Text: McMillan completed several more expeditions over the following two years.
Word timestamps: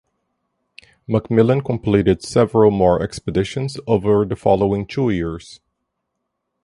McMillan 1.07 1.63
completed 1.63 2.23
several 2.23 2.71
more 2.71 3.03
expeditions 3.03 3.77
over 3.85 4.25
the 4.25 4.35
following 4.35 4.87
two 4.87 5.11
years. 5.11 5.59